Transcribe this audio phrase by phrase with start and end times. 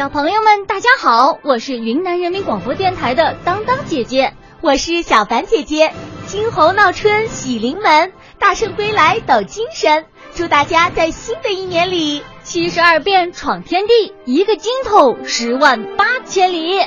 [0.00, 5.92] 小朋友们，大家好，我是云南人民广播电台的当当姐姐，我是小凡姐姐。
[6.26, 16.80] 金猴闹春喜临门，大圣归来抖精神，祝大家在新的一年里七十二变闯天地，一个筋头十万八千里。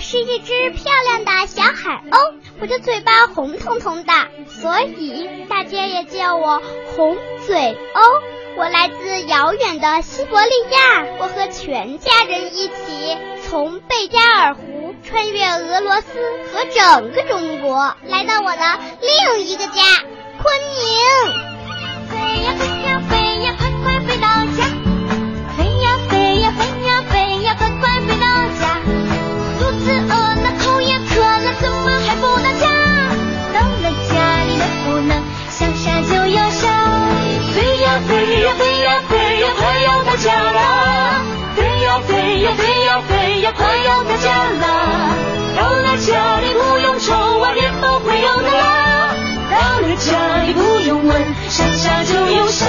[0.00, 4.12] 是一只漂亮的小海鸥，我的嘴巴红彤彤的，
[4.48, 6.62] 所以大家也叫我
[6.96, 7.56] 红嘴
[7.94, 8.00] 鸥。
[8.56, 16.08] 我来自遥远的西伯利亚，我和全家人一起从贝加尔湖穿越俄罗斯
[16.52, 19.82] 和整个中国，来到我的另一个家——
[20.42, 21.50] 昆明。
[22.08, 24.26] 飞呀飞呀飞呀，快快飞到
[24.56, 24.64] 家！
[25.56, 27.89] 飞呀飞呀飞呀飞呀，快快！
[29.80, 32.68] 肚子饿，那口也渴，那怎么还不到家？
[33.54, 36.68] 到了家里能不能想杀就要杀？
[37.54, 40.60] 飞呀飞呀飞呀飞呀，快要到家了！
[41.56, 44.66] 飞呀飞呀飞呀飞呀，快要到家了！
[45.56, 49.14] 到了家里不用愁啊，脸都会有的啦！
[49.50, 52.66] 到了家里不用问，想杀就有杀。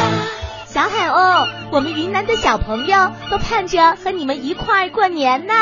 [0.66, 5.53] 小海鸥，我们云南的小朋友都盼着和你们一块过年呢。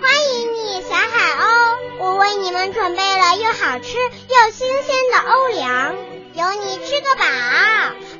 [0.00, 1.78] 欢迎你，小海鸥！
[1.98, 5.94] 我为你们准备了又好吃又新鲜的欧粮，
[6.32, 7.24] 有你吃个饱。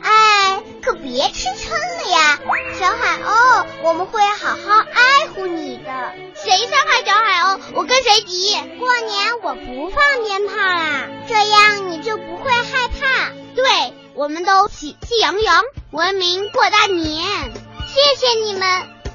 [0.03, 2.39] 哎，可别吃撑了呀，
[2.79, 3.67] 小海鸥！
[3.83, 6.13] 我们会好好爱护你的。
[6.35, 8.55] 谁伤害小海鸥，我跟谁急。
[8.79, 13.31] 过年我不放鞭炮啦，这样你就不会害怕。
[13.55, 17.25] 对，我们都喜气洋洋，文明过大年。
[17.89, 18.63] 谢谢你们。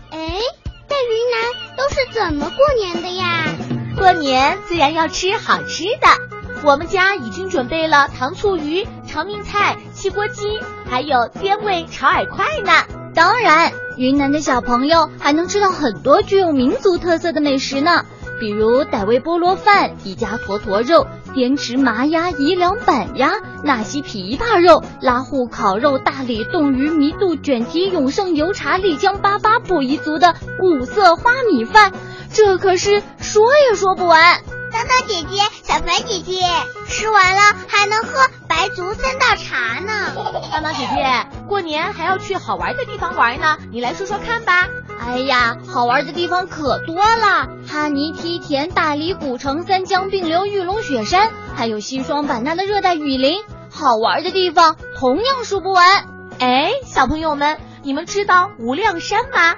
[0.10, 0.42] 哎。
[0.88, 1.42] 在云南
[1.78, 3.45] 都是怎么过年的呀？
[3.98, 6.08] 过年自然要吃好吃的，
[6.64, 10.59] 我们家已经准备了糖醋鱼、长命菜、汽锅鸡，
[10.90, 12.72] 还有滇味炒饵块呢。
[13.13, 18.06] 当然，云南的小朋友还能吃到很多具有民族特色的美食呢，
[18.40, 21.07] 比如傣味菠萝饭、宜家坨坨肉。
[21.34, 31.91] 滇池麻鸭、宜良板鸭、纳西琵琶肉、拉祜烤肉、大理冻鱼、弥渡卷蹄、永盛油茶、丽江粑粑布依族的五色花米饭，
[32.31, 34.40] 这可是说也说不完。
[34.75, 36.41] 当当姐姐，小凡姐姐，
[36.90, 40.12] 吃完了还能喝白族三道茶呢。
[40.52, 44.68] 当当姐姐，过年还要去好玩的地方玩呢，你来说说看吧。
[45.00, 56.06] 哎呀，好玩的地方可多了，哈尼、梯田、大理古城、三江并流、玉龙雪山，还有西双版纳的热带雨林，好玩的地方同样数不完。
[56.40, 59.56] 哎，小朋友们，你们知道无量山吗？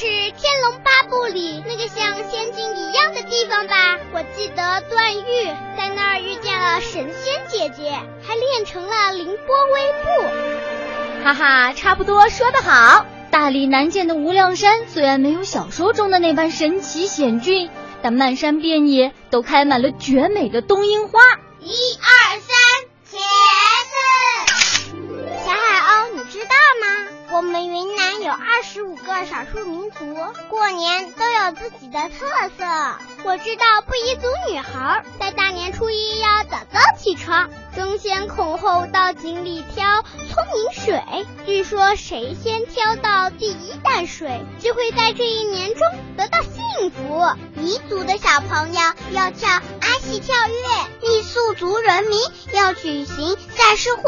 [0.00, 3.98] 是《天龙八部》里那个像仙境一样的地方吧？
[4.14, 5.44] 我记得段誉
[5.76, 7.92] 在那儿遇见了神仙姐姐，
[8.26, 9.36] 还练成了凌波
[9.74, 11.22] 微步。
[11.22, 13.04] 哈哈，差不多说得好。
[13.30, 17.68] 大理南涧的无量山虽然没有小说中的那般神奇险峻，
[18.00, 21.20] 但漫山遍野都开满了绝美的冬樱花。
[21.60, 22.49] 一二三，
[28.30, 30.14] 有二十五个少数民族，
[30.48, 32.64] 过年都有自己的特色。
[33.24, 41.26] 我知道布依族女孩在大年初一要早早起床，争先恐后到井里挑聪明水。
[41.44, 45.80] 据说谁先挑到第一担水，就会在这一年中
[46.16, 47.24] 得到幸福。
[47.60, 48.80] 彝族的小朋友
[49.10, 52.20] 要跳阿西跳跃，傈僳族人民
[52.52, 54.04] 要举行赛事会。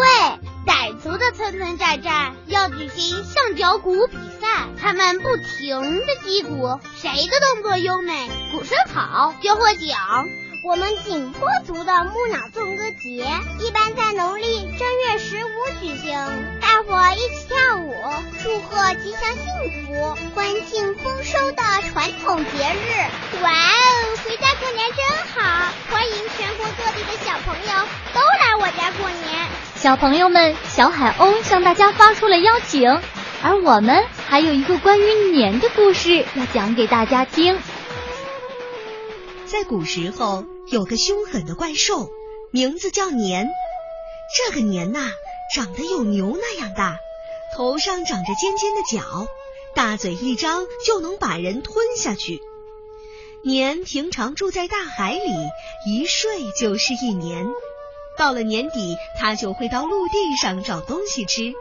[0.66, 10.28] 傣族的村村寨寨要举行象脚鼓比赛，他们不停的击鼓，谁的动作优美，鼓声好就获奖。
[10.64, 13.26] 我们景颇族的木脑纵歌节
[13.58, 16.14] 一般在农历正月十五举行，
[16.60, 17.92] 大伙一起跳舞，
[18.40, 23.42] 祝贺吉祥幸福，欢庆丰收的传统节日。
[23.42, 25.04] 哇哦，回家过年真
[25.34, 25.72] 好！
[25.90, 29.21] 欢迎全国各地的小朋友都来我家过年。
[29.82, 32.88] 小朋友们，小海鸥向大家发出了邀请，
[33.42, 37.58] 而我们还有一个关于年的故事要讲给大家听。
[39.44, 42.10] 在古时候，有个凶狠的怪兽，
[42.52, 43.48] 名字叫年。
[44.46, 45.10] 这个年呐，
[45.52, 46.98] 长得有牛那样大，
[47.56, 49.26] 头上长着尖尖的角，
[49.74, 52.40] 大嘴一张就能把人吞下去。
[53.42, 55.20] 年平常住在大海里，
[55.88, 57.48] 一睡就是一年。
[58.16, 61.54] 到了年底，他就会到陆地上找东西吃。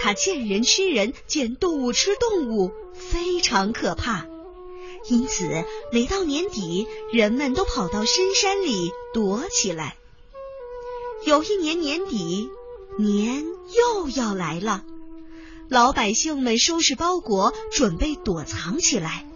[0.00, 4.26] 他见人吃人，见动物吃动物，非常可怕。
[5.08, 9.96] 因此，每到年底，人们都跑到深山里躲起来。
[11.24, 12.48] 有一年年底，
[12.98, 13.44] 年
[13.74, 14.84] 又要来了，
[15.68, 19.26] 老百姓们收拾包裹，准备躲藏起来。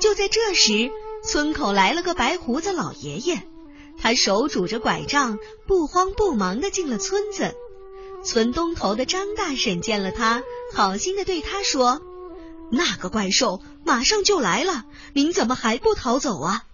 [0.00, 0.90] 就在这时，
[1.22, 3.42] 村口来了个白胡子老爷爷，
[4.00, 7.54] 他手拄着拐杖，不慌不忙的进了村子。
[8.24, 10.42] 村东头的张大婶见了他，
[10.72, 12.00] 好心的对他说
[12.70, 14.84] ：“那个怪兽马上就来了，
[15.14, 16.64] 您怎么还不逃走啊？”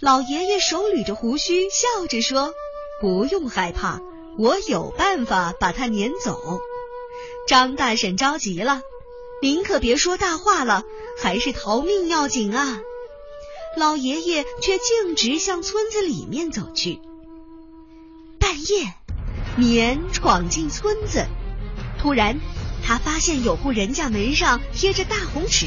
[0.00, 2.52] 老爷爷手捋着胡须，笑着说
[3.00, 4.00] ：“不用害怕，
[4.38, 6.60] 我有办法把它撵走。”
[7.48, 8.82] 张大婶着急了
[9.42, 10.84] ：“您可别说大话了，
[11.18, 12.80] 还是逃命要紧啊！”
[13.76, 17.00] 老爷爷却径直向村子里面走去。
[18.38, 18.94] 半夜。
[19.54, 21.26] 年闯进村子，
[21.98, 22.40] 突然
[22.82, 25.66] 他发现有户人家门上贴着大红纸，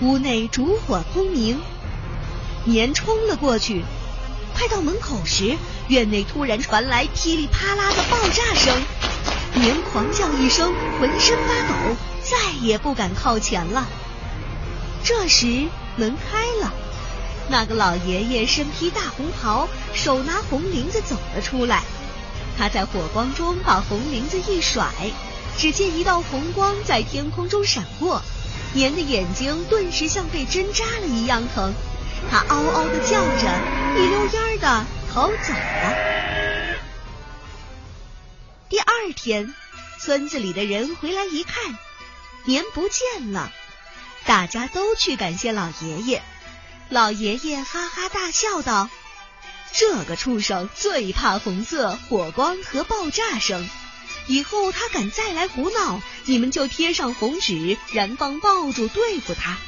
[0.00, 1.60] 屋内烛火通明。
[2.64, 3.84] 年冲了过去，
[4.52, 5.56] 快到门口时，
[5.86, 8.76] 院内突然传来噼里啪啦的爆炸声。
[9.54, 13.86] 年狂叫一声，浑身发抖，再也不敢靠前了。
[15.04, 16.72] 这时门开了，
[17.50, 21.82] 那个老爷爷身披大红袍，手拿红绫子走了出来。
[22.58, 24.90] 他在火光中把红绫子一甩，
[25.56, 28.20] 只见一道红光在天空中闪过，
[28.74, 31.72] 年的眼睛顿时像被针扎了一样疼，
[32.30, 33.60] 他嗷嗷的叫着，
[33.96, 35.94] 一溜烟儿的逃走了。
[38.68, 39.54] 第二天，
[39.98, 41.78] 村子里的人回来一看，
[42.44, 43.50] 年不见了，
[44.26, 46.22] 大家都去感谢老爷爷。
[46.90, 48.88] 老爷爷哈哈大笑道。
[49.72, 53.68] 这个畜生最怕红色、火光和爆炸声。
[54.26, 59.58] 以后他敢再来胡闹，你们就贴上红纸，燃放爆竹对付他。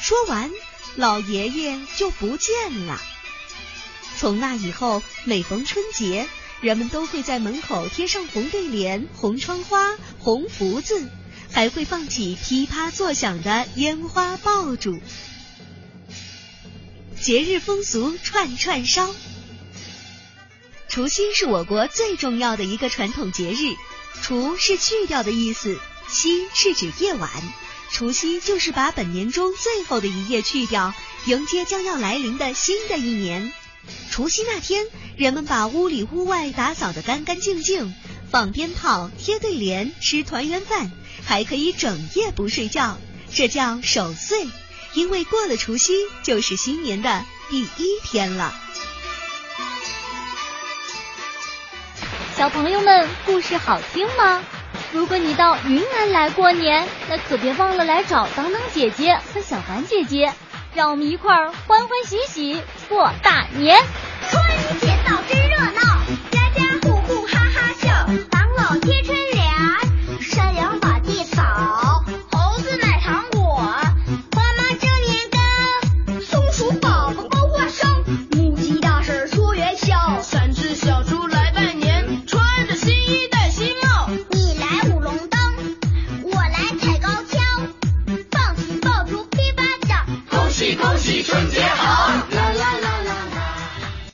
[0.00, 0.50] 说完，
[0.96, 3.00] 老爷爷就不见了。
[4.16, 6.28] 从那以后，每逢春节，
[6.60, 11.08] 人们都会在门口贴上红对联、红窗花、红福字，
[11.52, 15.00] 还会放起噼啪作响的烟花爆竹。
[17.24, 19.08] 节日风俗串串烧。
[20.90, 23.76] 除夕是我国最重要的一个传统节日，
[24.20, 27.30] 除是去掉的意思，夕是指夜晚。
[27.90, 30.92] 除夕就是把本年中最后的一夜去掉，
[31.24, 33.54] 迎接将要来临的新的一年。
[34.10, 34.84] 除夕那天，
[35.16, 37.94] 人们把屋里屋外打扫得干干净净，
[38.30, 40.92] 放鞭炮、贴对联、吃团圆饭，
[41.24, 42.98] 还可以整夜不睡觉，
[43.32, 44.46] 这叫守岁。
[44.94, 45.92] 因为过了除夕，
[46.22, 48.54] 就是新年的第一天了。
[52.36, 54.42] 小朋友们，故事好听吗？
[54.92, 60.32] 如果你到云南来过年，那可别忘了来找当当姐姐和小凡姐姐，
[60.74, 63.82] 让我们一块儿欢欢喜喜过大年。